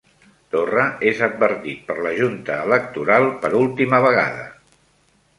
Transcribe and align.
Torra 0.53 0.83
és 1.09 1.19
advertit 1.25 1.83
per 1.89 1.97
la 2.05 2.13
Junta 2.19 2.55
Electoral 2.69 3.27
per 3.43 3.51
última 3.59 4.01
vegada 4.07 4.49